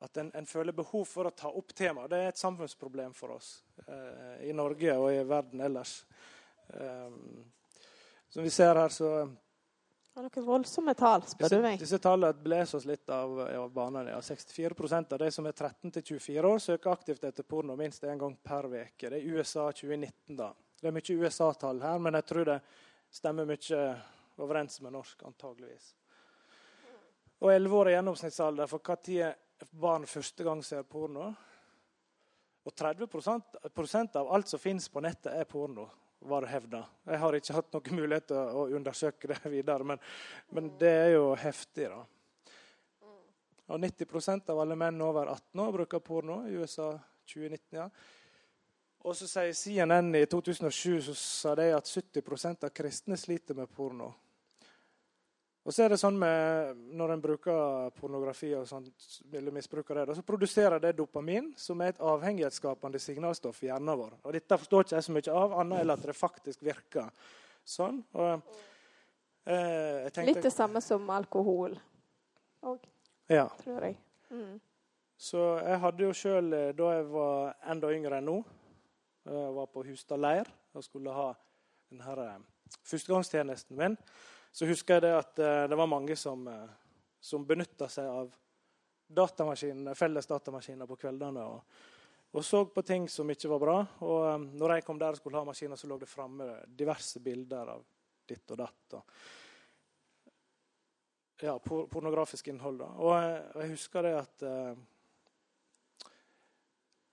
[0.02, 2.10] at en, en, føler behov for å ta opp temaet.
[2.10, 6.06] Det er et samfunnsproblem for oss eh, i Norge og i verden ellers.
[6.68, 7.46] Um,
[8.28, 9.30] som vi ser her, så
[10.16, 11.74] det er noen voldsomme tall, spør du meg.
[11.82, 14.08] Disse tallene blåser oss litt av, av banen.
[14.08, 14.22] Ja.
[14.24, 18.70] 64% av de som er 13-24 år, søker aktivt etter porno minst én gang per
[18.72, 19.10] uke.
[19.10, 20.38] Det er USA 2019.
[20.40, 20.54] da.
[20.80, 22.56] Det er mye USA-tall her, men jeg tror det
[23.12, 23.82] stemmer mye
[24.40, 25.92] overens med norsk, antageligvis.
[27.44, 29.36] Og 11 år er gjennomsnittsalder for når
[29.84, 31.28] barn første gang ser porno.
[32.64, 35.90] Og 30% av alt som finnes på nettet, er porno
[36.30, 36.82] var hevda.
[37.06, 40.02] Jeg har ikke hatt noen mulighet til å undersøke det videre, men,
[40.54, 42.04] men det er jo heftig, da.
[43.66, 46.92] Og 90% av alle menn over 18 år bruker porno i USA
[47.26, 47.80] 2019.
[47.80, 47.90] ja.
[49.06, 53.70] Og så sier CNN i 2007 så sa de at 70% av kristne sliter med
[53.74, 54.12] porno.
[55.66, 58.92] Og så er det sånn med, Når en bruker pornografi og sånt,
[59.34, 64.14] eller misbruker det, så produserer det dopamin, som er et avhengighetsskapende signalstoff i hjernen vår.
[64.24, 67.10] Og Dette forstår ikke jeg så mye av, annet enn at det faktisk virker
[67.66, 68.04] sånn.
[68.14, 68.54] Og,
[69.48, 71.74] eh, tenkte, Litt det samme som alkohol
[72.62, 72.86] òg,
[73.30, 73.50] ja.
[73.64, 73.98] tror jeg.
[74.30, 74.62] Mm.
[75.18, 78.38] Så jeg hadde jo sjøl, eh, da jeg var enda yngre enn nå,
[79.26, 81.30] jeg eh, var på Hustad leir og skulle ha
[81.90, 82.42] denne eh,
[82.86, 83.96] førstegangstjenesten min
[84.56, 86.68] så husker jeg det at eh, det var mange som, eh,
[87.20, 88.32] som benytta seg av
[89.06, 91.44] datamaskiner, felles datamaskiner på kveldene.
[91.44, 91.82] Og,
[92.32, 93.76] og, så på ting som ikke var bra.
[94.08, 97.20] Og um, når jeg kom der og skulle ha maskiner, så lå det framme diverse
[97.26, 97.84] bilder av
[98.32, 98.96] ditt og datt.
[98.96, 99.04] Og,
[101.44, 102.80] ja, pornografisk innhold.
[102.80, 102.90] Da.
[103.04, 103.12] Og
[103.60, 104.48] jeg, husker det at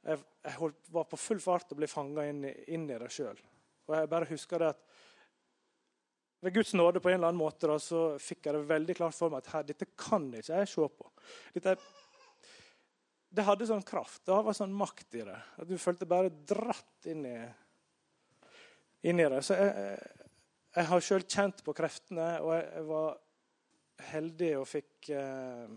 [0.06, 0.22] jeg,
[0.60, 3.42] holdt, var på full fart og å bli fanga inn, inn, i det sjøl.
[3.90, 4.91] Og jeg bare husker det at
[6.42, 9.16] ved Guds nåde på en eller annen måte da, så fikk jeg det veldig klart
[9.16, 11.10] for meg at her, dette kan ikke jeg se på.
[11.54, 11.76] Dette,
[13.32, 14.24] det hadde sånn kraft.
[14.26, 15.38] Det var sånn makt i det.
[15.62, 17.36] At Du følte bare dratt inn i,
[19.08, 19.38] inn i det.
[19.46, 19.94] Så jeg,
[20.74, 23.14] jeg har sjøl kjent på kreftene, og jeg, var
[24.12, 25.70] heldig og fikk, eh,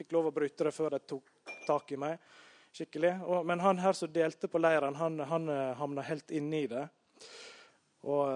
[0.00, 1.28] fikk lov å bryte det før de tok
[1.66, 2.16] tak i meg
[2.72, 3.16] skikkelig.
[3.28, 6.86] Og, men han her som delte på leiren, han, han eh, havna helt inni det.
[8.02, 8.26] Og,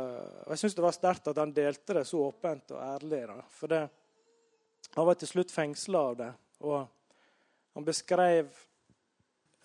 [0.47, 3.23] og Jeg syns det var sterkt at han delte det så åpent og ærlig.
[3.27, 3.41] Da.
[3.51, 3.83] For det,
[4.95, 6.31] han var til slutt fengsla av det.
[6.67, 6.79] Og
[7.77, 8.47] han beskrev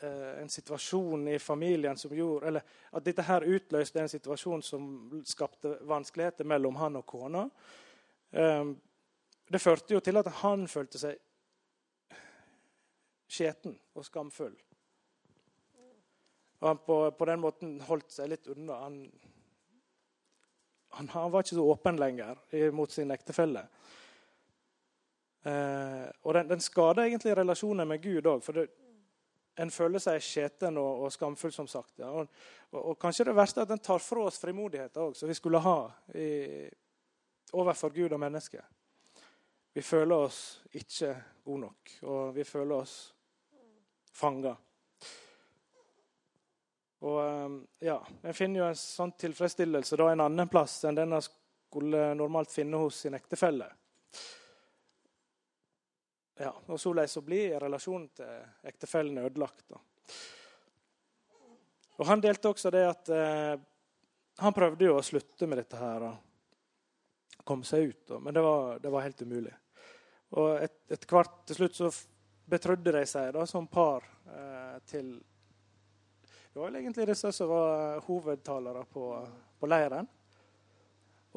[0.01, 4.87] eh, en situasjon i familien som gjorde Eller at dette her utløste en situasjon som
[5.25, 7.45] skapte vanskeligheter mellom han og kona.
[8.31, 8.73] Eh,
[9.51, 11.19] det førte jo til at han følte seg
[13.31, 14.55] skjeten og skamfull.
[16.61, 18.83] Og han på, på den måten holdt seg litt unna.
[18.83, 19.05] Han
[20.91, 22.39] han, han, var ikke så åpen lenger
[22.75, 23.65] mot sin ektefelle.
[25.43, 28.43] Eh, og den, den skader egentlig relasjonen med Gud òg.
[28.45, 28.67] For det,
[29.61, 31.97] en føler seg skjeten og, og skamfull, som sagt.
[31.99, 32.11] Ja.
[32.11, 32.29] Og,
[32.71, 35.37] og, og, kanskje det verste er at den tar fra oss frimodigheten òg, som vi
[35.37, 35.77] skulle ha
[36.15, 36.29] i,
[37.57, 38.63] overfor Gud og mennesket.
[39.73, 41.13] Vi føler oss ikke
[41.45, 42.95] gode nok, og vi føler oss
[44.13, 44.55] fanga.
[47.01, 51.15] Og ehm, ja, En finner jo en sånn tilfredsstillelse da en annen plass enn den
[51.17, 53.69] en skulle normalt finne hos sin ektefelle.
[56.41, 59.63] Ja, og Såleis så blir relasjonen til ektefellen ødelagt.
[59.69, 59.79] Da.
[62.01, 63.55] Og Han delte også det at eh,
[64.41, 68.41] han prøvde jo å slutte med dette her og komme seg ut, da, men det
[68.45, 69.53] var, det var, helt umulig.
[70.37, 71.91] Og et, et kvart til slutt så
[72.51, 75.13] betrodde de seg da, som par eh, til
[76.53, 79.27] Det var egentlig disse som var hovedtalere på,
[79.59, 80.07] på leiren.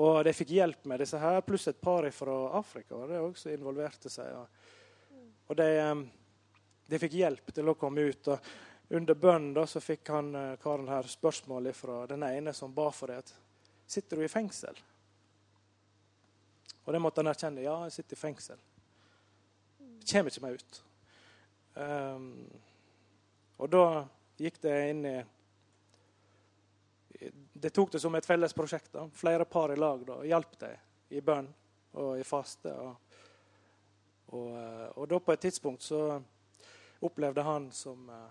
[0.03, 2.97] Og de fikk hjelp med disse her, pluss et par fra Afrika.
[2.97, 4.35] og det også involverte seg.
[5.47, 5.69] Og de,
[6.91, 8.29] de, fikk hjelp til å komme ut.
[8.35, 12.75] og Under bønn da, så fikk han eh, karen her spørsmål fra den ene som
[12.75, 13.31] ba for det.
[13.87, 14.83] Sitter du i fengsel?
[16.85, 17.63] Og det måtte han erkjenne.
[17.63, 18.67] Ja, jeg sitter i fengsel.
[19.79, 20.83] Jeg kommer ikke meg ut.
[21.79, 22.29] Um,
[23.63, 23.87] og da
[24.41, 25.17] gikk det inn i
[27.55, 28.93] Det tok det som et felles prosjekt.
[28.93, 29.07] da.
[29.15, 31.49] Flere par i lag da, hjalp dem i bønn
[31.95, 32.73] og i faste.
[32.75, 32.97] og
[34.35, 36.01] og, eh, og, da på et tidspunkt så
[37.05, 38.31] opplevde han som uh,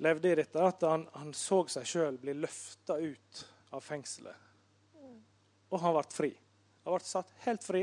[0.00, 3.42] levde i dette, at han, han så seg sjøl bli løfta ut
[3.76, 4.40] av fengselet.
[5.68, 6.30] Og han ble fri.
[6.86, 7.82] Han ble satt helt fri.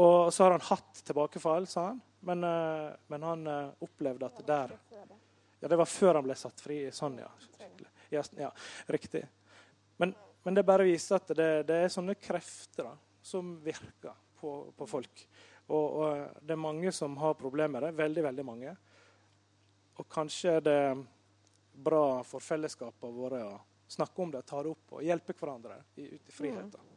[0.00, 2.02] Og så har han hatt tilbakefall, sa han.
[2.26, 3.46] Men, uh, men han
[3.80, 4.74] opplevde at der
[5.60, 6.82] Ja, det var før han ble satt fri.
[6.94, 7.30] Sånn, ja.
[8.10, 8.50] Ja,
[8.90, 9.22] riktig.
[10.00, 14.54] Men, men, det bare viser at det, det er sånne krefter da, som virker på,
[14.76, 15.24] på folk.
[15.70, 17.96] Og, og, det er mange som har problemer med det.
[18.00, 18.76] Veldig, veldig mange.
[20.00, 20.80] Og kanskje er det
[21.80, 23.58] bra for fellesskapene våre å
[23.90, 26.88] snakke om det, ta det opp og hjelpe hverandre ut i friheten.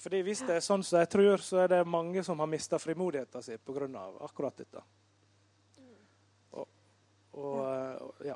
[0.00, 2.78] Fordi Hvis det er sånn som jeg tror, så er det mange som har mista
[2.80, 4.06] frimodigheten sin pga.
[4.20, 4.82] akkurat dette.
[7.32, 8.34] Og, og, ja.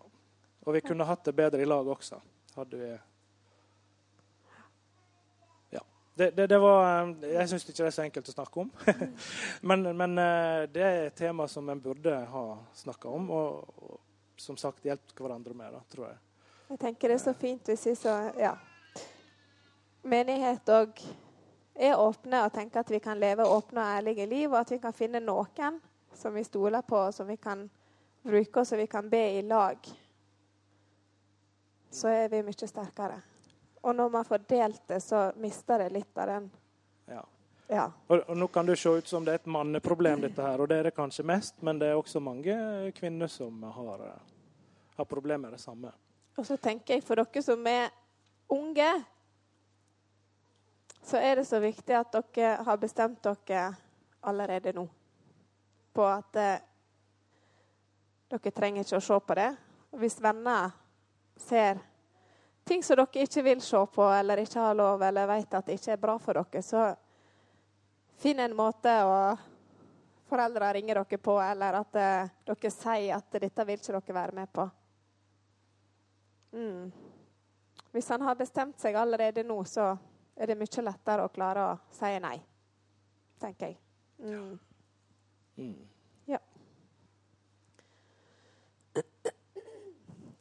[0.62, 2.20] og vi kunne hatt det bedre i lag også,
[2.54, 2.92] hadde vi
[6.16, 8.68] det, det, det var, eh, jeg syns ikke det er så enkelt å snakke om.
[9.68, 12.44] men, men, eh, det er et tema som en burde ha
[12.78, 13.96] snakka om, og, og,
[14.38, 15.74] som sagt hjulpet hverandre med.
[15.74, 16.20] Da, tror jeg.
[16.70, 18.54] Jeg tenker det er så fint hvis vi så ja.
[20.07, 21.02] Menighet òg
[21.74, 24.78] er åpne og tenker at vi kan leve åpne og ærlige liv, og at vi
[24.78, 25.80] kan finne noen
[26.14, 27.66] som vi stoler på, og som vi kan
[28.24, 29.78] bruke, og som vi kan be i lag.
[31.90, 33.20] Så er vi mye sterkere.
[33.84, 36.50] Og når man får delt det, så mister det litt av den
[37.06, 37.24] Ja.
[37.68, 37.90] ja.
[38.06, 40.68] Og, og, nå kan det se ut som det er et manneproblem, dette her, og
[40.68, 42.56] det er det kanskje mest, men det er også mange
[42.96, 44.06] kvinner som har,
[44.96, 45.92] har problemer med det samme.
[46.37, 47.92] Og så tenker jeg for dere som er
[48.48, 48.90] unge,
[51.04, 53.74] så er det så viktig at dere har bestemt dere
[54.24, 54.88] allerede nå
[55.94, 56.62] på at eh,
[58.34, 59.50] dere trenger ikke å se på det.
[59.94, 60.74] Hvis venner
[61.38, 61.78] ser
[62.66, 65.78] ting som dere ikke vil se på eller ikke har lov eller vet at det
[65.78, 66.86] ikke er bra for dere, så
[68.18, 69.18] finn en måte å
[70.28, 74.38] foreldre ringer dere på, eller at uh, dere sier at dette vil ikke dere være
[74.40, 74.68] med på.
[76.54, 76.92] Mm.
[77.94, 79.92] Hvis han har bestemt seg allerede nå, så
[80.34, 82.38] er det mye lettere å klare å si nei,
[83.42, 83.78] tenker jeg.
[84.18, 84.58] Mm.
[85.58, 85.82] Mm.
[86.26, 86.40] Ja.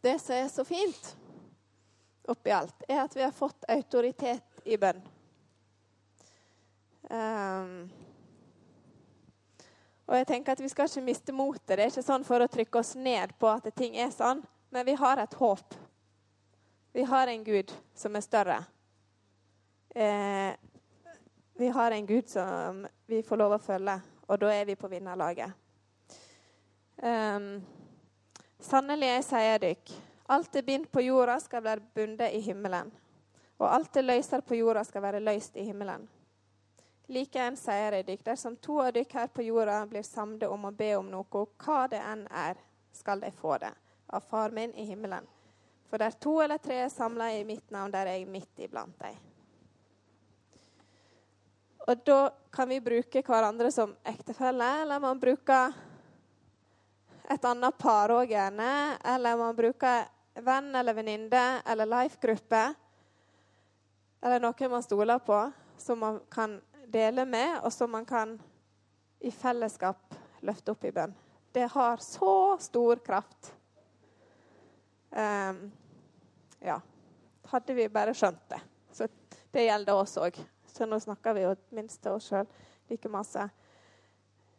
[0.04, 1.16] Det som er så fint
[2.28, 5.00] oppi alt, er at vi har fått autoritet i bønn.
[7.08, 7.86] Um,
[10.08, 11.76] og jeg tenker at Vi skal ikke miste motet.
[11.76, 14.42] Det er ikke sånn for å trykke oss ned på at ting er sånn,
[14.76, 15.76] men vi har et håp.
[16.94, 18.58] Vi har en Gud som er større.
[19.96, 20.52] Eh,
[21.60, 23.96] vi har en Gud som vi får lov å følge,
[24.28, 25.56] og da er vi på vinnerlaget.
[27.00, 27.63] Um,
[28.63, 29.89] Sannelig, jeg sier dykk,
[30.32, 32.91] Alt det bind på jorda, skal være bundet i himmelen.
[33.60, 36.08] Og alt det løser på jorda, skal være løst i himmelen.
[37.12, 40.71] Likeens sier jeg dykk, dersom to av dykk her på jorda blir samde om å
[40.71, 42.56] be om noe, hva det enn er,
[42.95, 43.73] skal de få det
[44.08, 45.28] av Far min i himmelen.
[45.91, 48.95] For der to eller tre er samla i mitt navn, der er jeg midt iblant
[49.04, 49.19] dem.
[51.84, 52.21] Og da
[52.54, 55.73] kan vi bruke hverandre som ektefelle, eller man bruker
[57.34, 58.69] et annet par òg gjerne.
[59.13, 60.06] Eller man bruker
[60.46, 62.74] venn eller venninne eller life-gruppe.
[64.24, 68.38] eller noen man stoler på, som man kan dele med, og som man kan
[69.19, 71.13] i fellesskap løfte opp i bønn.
[71.52, 73.54] Det har så stor kraft.
[75.12, 75.72] Um,
[76.60, 76.80] ja.
[77.52, 78.62] Hadde vi bare skjønt det.
[78.91, 79.08] Så
[79.52, 80.39] det gjelder oss òg.
[80.65, 82.48] Så nå snakker vi jo minst til oss sjøl
[82.89, 83.43] like masse.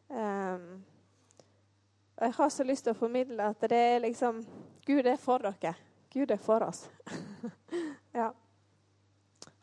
[0.09, 0.85] Um,
[2.25, 4.39] og jeg har så lyst til å formidle at det er liksom
[4.89, 5.75] Gud er for dere.
[6.09, 6.87] Gud er for oss.
[8.17, 8.31] ja.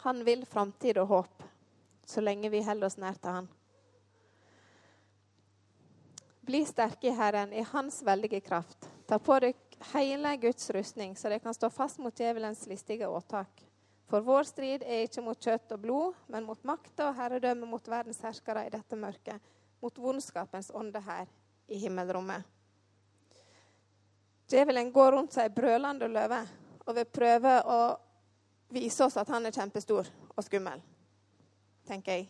[0.06, 1.41] Han vil framtid og håp
[2.06, 3.50] så lenge vi holder oss nær til Han.
[6.45, 8.86] Bli sterke i Herren, i Hans veldige kraft.
[9.10, 13.65] Ta på dere hele Guds rustning, så dere kan stå fast mot djevelens listige åtak.
[14.06, 17.89] For vår strid er ikke mot kjøtt og blod, men mot makta og herredømme mot
[17.89, 21.26] verdens herskere i dette mørket, mot vondskapens ånde her
[21.71, 22.43] i himmelrommet.
[24.51, 26.41] Djevelen går rundt seg brølende løve
[26.84, 27.79] og vil prøve å
[28.75, 30.81] vise oss at han er kjempestor og skummel,
[31.88, 32.27] tenker jeg.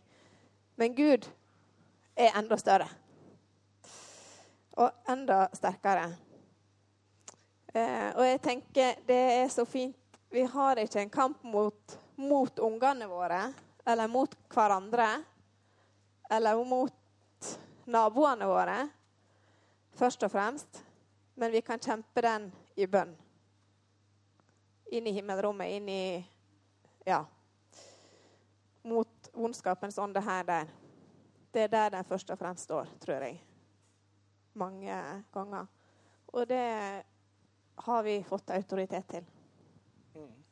[0.77, 1.25] Men Gud
[2.15, 2.87] er enda større.
[4.77, 6.05] Og enda sterkere.
[7.73, 9.97] Eh, og jeg tenker det er så fint
[10.31, 13.41] Vi har ikke en kamp mot, mot ungene våre
[13.85, 15.07] eller mot hverandre
[16.31, 16.93] eller mot
[17.91, 18.77] naboene våre,
[20.01, 20.81] først og fremst.
[21.35, 23.13] Men vi kan kjempe den i bønn.
[24.91, 26.01] Inn i himmelrommet, inn i
[27.05, 27.23] Ja.
[28.83, 30.67] Mot vondskapens ånde her der.
[31.53, 33.41] Det er der den først og fremst står, tror jeg.
[34.53, 35.65] Mange ganger.
[36.27, 37.03] Og det
[37.75, 39.25] har vi fått autoritet til.
[40.15, 40.43] Mm.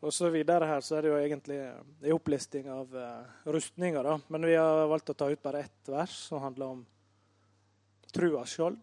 [0.00, 4.18] Og så videre her så er det jo egentlig en opplisting av uh, rustninger, da.
[4.28, 6.86] Men vi har valgt å ta ut bare ett vers som handler om
[8.12, 8.78] trua skjold.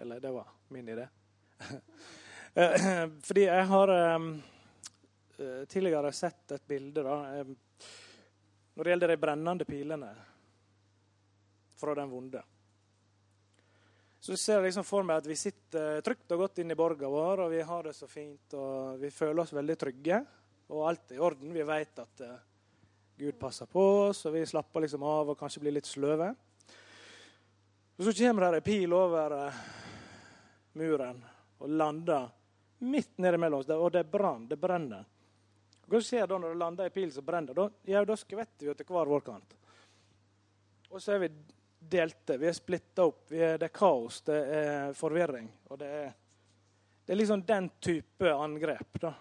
[0.00, 1.08] Eller det var min idé.
[2.54, 4.24] Eh, fordi jeg har um,
[5.70, 7.52] tidligere sett et bilde da, um,
[8.74, 10.08] når det gjelder de brennende pilene
[11.78, 12.42] fra den vonde.
[14.18, 17.06] Så ser jeg liksom for meg at vi sitter trygt og godt inn i borga
[17.06, 20.18] vår, og vi har det så fint, og vi føler oss veldig trygge.
[20.74, 21.54] Og alt er i orden.
[21.54, 22.26] Vi vet at
[23.14, 26.34] Gud passer på oss, og vi slapper liksom av og kanskje blir litt sløve.
[28.00, 29.56] Og så kommer det ei pil over uh,
[30.80, 31.18] muren
[31.60, 32.30] og lander
[32.78, 34.46] midt nede mellom oss, og det brann.
[34.48, 35.04] Det brenner.
[35.84, 37.52] Hva skjer da når det lander ei pil som brenner?
[37.52, 39.52] Da, ja, da skvetter vi til hver vår kant.
[40.88, 41.28] Og så er vi
[41.92, 42.38] delte.
[42.40, 43.20] Vi er splitta opp.
[43.36, 45.52] Er, det er kaos, det er forvirring.
[45.68, 46.16] Og det er,
[47.04, 49.12] det er liksom den type angrep, da.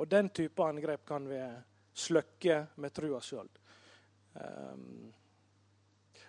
[0.00, 1.44] Og den type angrep kan vi
[1.92, 3.52] sløkke med trua sjøl.
[4.32, 5.08] Um, ehm,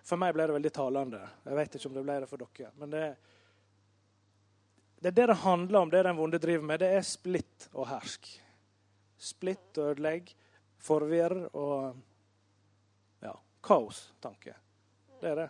[0.10, 1.22] for meg ble det veldig talende.
[1.46, 2.72] Jeg vet ikke om det ble det for dere.
[2.82, 3.04] Men det,
[4.98, 6.82] det er det det handler om, det den vonde driver med.
[6.82, 8.32] Det er splitt og hersk.
[9.20, 10.34] Splitt og ødelegg,
[10.82, 12.00] forvirr og
[13.22, 14.58] ja, kaos-tanke.
[15.20, 15.50] Det er det.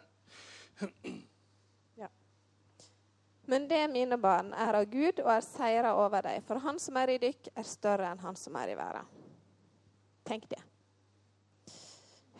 [3.49, 6.43] Men det, mine barn, er av Gud og er seira over dem.
[6.45, 9.07] For han som er i dykk, er større enn han som er i verden.
[10.27, 10.61] Tenk det.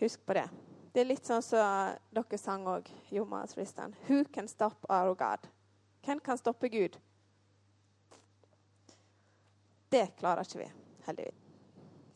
[0.03, 0.45] Husk på det.
[0.99, 3.93] Det er litt sånn som dere sang òg, Joma og Tristan.
[4.09, 5.45] Who can stop our God?
[6.03, 6.97] Hvem kan stoppe Gud?
[9.87, 10.67] Det klarer ikke vi,
[11.05, 11.37] heldigvis.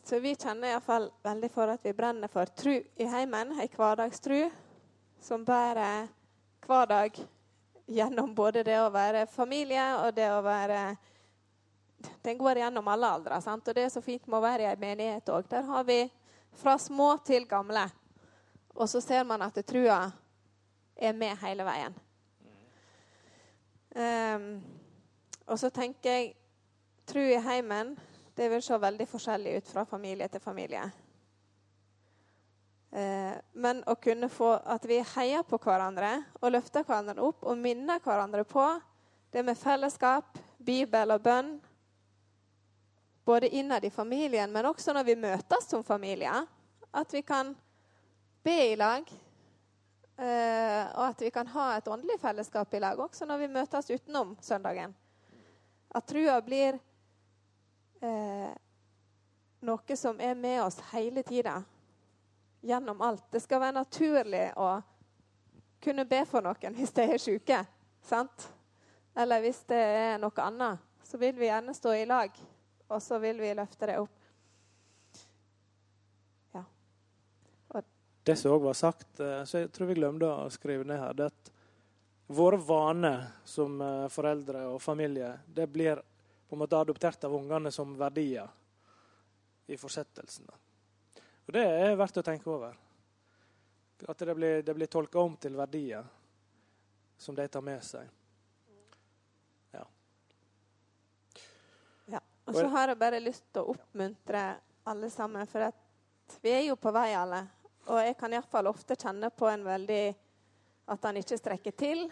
[0.03, 4.41] Så vi kjenner iallfall veldig for at vi brenner for tru i heimen, ei hverdagstru
[5.23, 6.11] som bærer
[6.67, 7.23] hver dag
[7.87, 10.85] gjennom både det å være familie og det å være
[12.19, 13.39] Den går gjennom alle aldre.
[13.39, 13.63] Sant?
[13.63, 15.47] Og det er så fint med å være i ei menighet òg.
[15.47, 16.01] Der har vi
[16.51, 17.87] fra små til gamle
[18.73, 20.07] og så ser man at trua
[20.95, 21.95] er med hele veien.
[23.93, 24.47] Um,
[25.45, 26.31] og så tenker jeg
[27.05, 27.93] tru i heimen
[28.33, 30.87] det vil se veldig forskjellig ut fra familie til familie.
[32.93, 37.59] Uh, men å kunne få at vi heier på hverandre og løfter hverandre opp og
[37.61, 38.65] minner hverandre på
[39.33, 41.55] det med fellesskap, Bibel og bønn,
[43.25, 46.33] både innad i familien, men også når vi møtes som familie,
[46.93, 47.53] at vi kan
[48.43, 49.11] be i lag.
[50.13, 53.89] Uh, og at vi kan ha et åndelig fellesskap i lag også når vi møtes
[53.89, 54.93] utenom søndagen.
[55.89, 56.77] At trua blir
[58.03, 58.51] uh,
[59.65, 61.61] noe som er med oss hele tida.
[62.61, 63.25] Gjennom alt.
[63.31, 64.75] Det skal være naturlig å
[65.83, 67.63] kunne be for noen hvis de er syke.
[68.03, 68.49] Sant?
[69.15, 70.83] Eller hvis det er noe annet.
[71.03, 72.31] Så vil vi gjerne stå i lag,
[72.87, 74.22] og så vil vi løfte det opp.
[78.23, 81.13] Det som òg var sagt, eh, så jeg tror vi glemte å skrive ned her,
[81.17, 81.51] det at
[82.27, 85.99] våre vaner som eh, foreldre og familie, det blir
[86.47, 88.47] på en måte adoptert av ungene som verdier
[89.67, 90.47] i fortsettelsen.
[91.45, 92.75] Og Det er verdt å tenke over.
[94.07, 96.03] At det blir, det blir tolka om til verdier
[97.17, 98.07] som de tar med seg.
[99.71, 99.83] Ja.
[102.11, 102.21] ja.
[102.45, 104.45] Og så har jeg bare lyst til å oppmuntre
[104.87, 107.45] alle sammen, for at vi er jo på vei alle.
[107.91, 110.03] Og jeg kan iallfall ofte kjenne på en veldig
[110.93, 112.05] At han ikke strekker til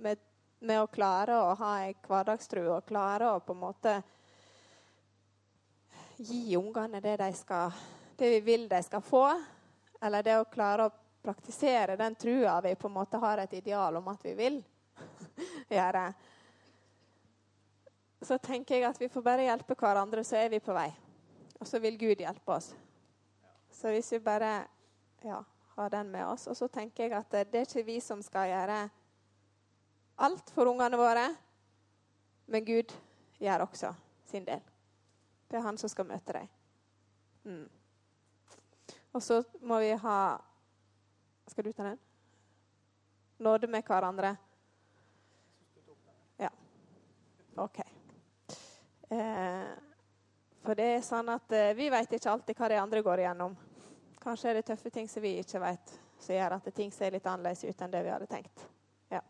[0.00, 0.18] med,
[0.60, 3.94] med å klare å ha ei hverdagstru og klare å på en måte
[6.20, 7.72] gi ungene det de skal
[8.20, 9.24] det vi vil de skal få.
[10.00, 10.92] Eller det å klare å
[11.24, 14.60] praktisere den trua vi på en måte har et ideal om at vi vil
[15.76, 16.04] gjøre.
[18.20, 20.90] Så tenker jeg at vi får bare hjelpe hverandre, så er vi på vei.
[21.60, 22.74] Og så vil Gud hjelpe oss.
[23.80, 24.66] Så hvis vi bare
[25.24, 28.20] ja, har den med oss Og så tenker jeg at det er ikke vi som
[28.22, 28.80] skal gjøre
[30.20, 31.22] alt for ungene våre,
[32.52, 32.92] men Gud
[33.40, 33.94] gjør også
[34.28, 34.60] sin del.
[35.48, 36.50] Det er han som skal møte dem.
[37.48, 37.70] Mm.
[39.16, 40.18] Og så må vi ha
[41.48, 41.98] Skal du ta den?
[43.38, 44.36] Nåde med hverandre.
[46.36, 46.50] Ja.
[47.56, 47.80] OK.
[49.10, 49.72] Eh,
[50.62, 53.56] for det er sånn at eh, vi vet ikke alltid hva de andre går igjennom.
[54.20, 57.26] Kanskje er det tøffe ting som vi ikke vet, som gjør at ting ser litt
[57.26, 58.66] annerledes ut enn det vi hadde tenkt.
[59.08, 59.22] Ja.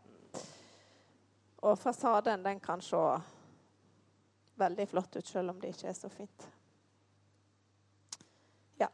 [1.62, 3.03] Og fasaden den kan se
[4.61, 6.49] veldig flott ut, selv om det ikke er så fint.
[8.82, 8.91] Ja.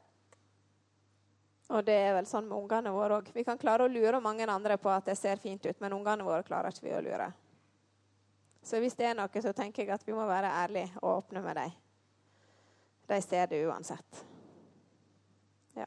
[1.69, 3.33] Og det er vel sånn med ungene våre òg.
[3.35, 6.27] Vi kan klare å lure mange andre på at det ser fint ut, men ungene
[6.27, 7.33] våre klarer ikke vi å lure.
[8.67, 11.43] Så hvis det er noe, så tenker jeg at vi må være ærlige og åpne
[11.45, 11.75] med dem.
[13.07, 14.25] De ser det uansett.
[15.79, 15.87] Ja.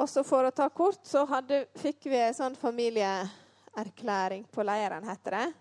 [0.00, 5.04] Og så for å ta kort, så hadde, fikk vi en sånn familieerklæring på leiren,
[5.08, 5.52] heter det.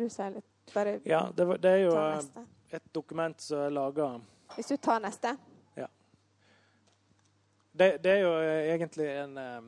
[0.00, 0.46] Du sier litt?
[0.74, 2.44] Bare Ja, det, var- det er jo eh,
[2.78, 4.20] et dokument som er laga
[4.54, 5.36] Hvis du tar neste.
[7.72, 9.60] det, det er jo eh, egentlig en, eh,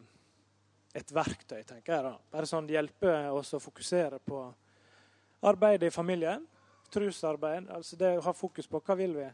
[0.94, 2.02] et verktøy, tenker jeg.
[2.04, 2.16] da.
[2.32, 4.42] Bare sånn hjelpe oss å fokusere på
[5.42, 6.46] arbeidet i familien.
[6.92, 7.70] Trusarbeid.
[7.72, 9.28] Altså det å ha fokus på hva vil vi.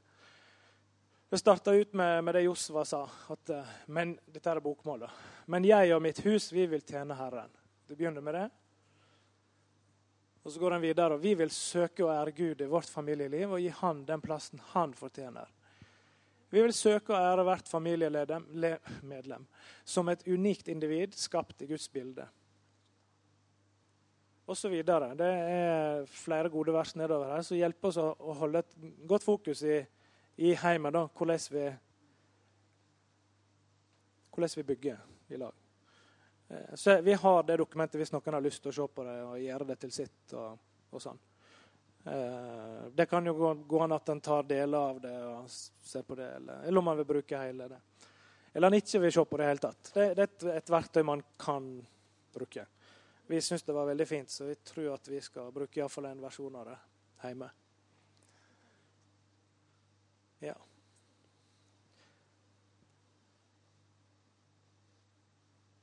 [1.30, 3.10] Det starta ut med, med det Josva sa.
[3.28, 5.10] At, eh, men, dette er bokmålet.
[5.52, 7.50] Men jeg og mitt hus, vi vil tjene Herren.
[7.84, 8.46] Det begynner med det.
[10.42, 11.18] Og så går han videre.
[11.18, 14.62] og Vi vil søke å ære Gud i vårt familieliv og gi Han den plassen
[14.72, 15.52] Han fortjener.
[16.48, 19.44] Vi vil søke å ære hvert familiemedlem
[19.84, 22.24] som et unikt individ skapt i Guds bilde.
[24.48, 25.12] Og så videre.
[25.12, 29.60] Det er flere gode vers nedover her som hjelper oss å holde et godt fokus
[29.68, 29.82] i,
[30.38, 30.92] i heimen.
[30.92, 31.64] Da, hvordan, vi,
[34.30, 35.54] hvordan vi bygger i lag.
[36.48, 39.16] Eh, Så Vi har det dokumentet hvis noen har lyst til å se på det
[39.24, 40.32] og gjøre det til sitt.
[40.38, 40.58] og,
[40.90, 41.18] og sånn.
[42.06, 46.06] Eh, Det kan jo gå, gå an at en tar deler av det og ser
[46.06, 47.82] på det, eller, eller om man vil bruke hele det.
[48.54, 49.94] Eller han ikke vil se på det i det hele tatt.
[49.94, 51.72] Det, det er et, et verktøy man kan
[52.34, 52.66] bruke.
[53.26, 56.22] Vi syns det var veldig fint, så vi tror at vi skal bruke iallfall en
[56.22, 56.78] versjon av det
[57.26, 57.50] hjemme.
[60.38, 60.54] Ja.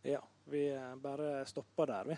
[0.02, 0.64] Ja, vi
[1.02, 2.18] bare stopper der, vi.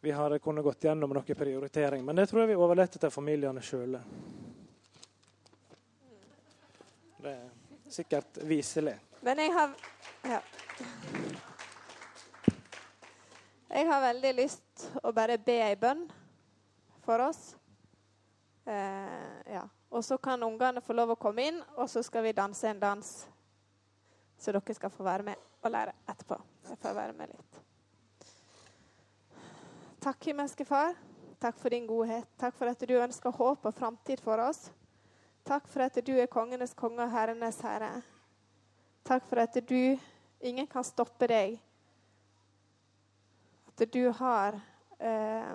[0.00, 3.62] Vi har kunnet gått gjennom noen prioritering, men det tror jeg vi overlater til familiene
[3.64, 4.00] sjøle.
[7.24, 7.48] Det er
[7.88, 8.98] sikkert viselig.
[9.24, 9.72] Men jeg har
[10.28, 10.40] ja.
[13.74, 16.04] Jeg har veldig lyst å bare be ei bønn
[17.04, 17.54] for oss.
[18.64, 19.64] Eh, ja.
[19.94, 22.80] Og så kan ungene få lov å komme inn, og så skal vi danse en
[22.82, 23.10] dans.
[24.38, 26.38] Så dere skal få være med og lære etterpå.
[26.68, 27.60] Jeg får være med litt.
[30.02, 30.96] Takk, himmelske Far.
[31.40, 32.26] Takk for din godhet.
[32.40, 34.66] Takk for at du ønsker håp og framtid for oss.
[35.44, 37.92] Takk for at du er kongenes konge og herrenes herre.
[39.04, 39.96] Takk for at du
[40.44, 41.54] Ingen kan stoppe deg.
[43.70, 44.58] At du har
[44.98, 45.54] eh,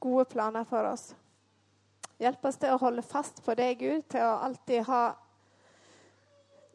[0.00, 1.10] gode planer for oss.
[2.22, 5.02] Hjelp oss til å holde fast på deg, Gud, til å alltid ha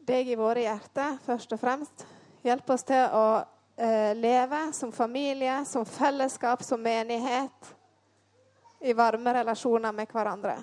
[0.04, 2.02] deg i våre hjerter, først og fremst.
[2.44, 3.22] Hjelp oss til å
[3.80, 7.70] eh, leve som familie, som fellesskap, som menighet.
[8.84, 10.58] I varme relasjoner med hverandre.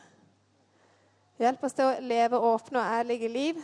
[1.42, 3.64] Hjelp oss til å leve åpne og ærlige liv.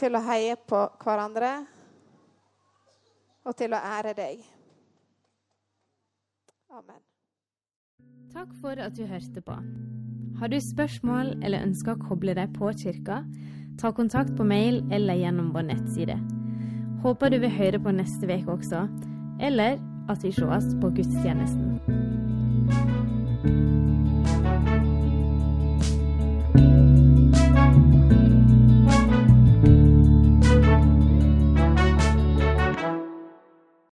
[0.00, 1.52] Til å heie på hverandre.
[3.44, 4.40] Og til å ære deg.
[6.72, 7.07] Amen.
[8.28, 9.54] Takk for at du hørte på.
[10.38, 13.22] Har du spørsmål eller ønsker å koble deg på kirka,
[13.80, 16.18] ta kontakt på mail eller gjennom vår nettside.
[17.02, 18.84] Håper du vil høre på neste uke også,
[19.40, 19.80] eller
[20.12, 21.78] at vi sees på gudstjenesten.